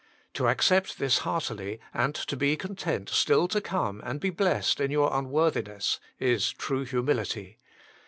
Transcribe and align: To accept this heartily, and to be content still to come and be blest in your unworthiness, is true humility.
To 0.33 0.47
accept 0.47 0.97
this 0.97 1.19
heartily, 1.19 1.79
and 1.93 2.15
to 2.15 2.35
be 2.35 2.57
content 2.57 3.07
still 3.07 3.47
to 3.49 3.61
come 3.61 4.01
and 4.03 4.19
be 4.19 4.31
blest 4.31 4.79
in 4.81 4.89
your 4.89 5.13
unworthiness, 5.15 5.99
is 6.17 6.49
true 6.51 6.85
humility. 6.85 7.59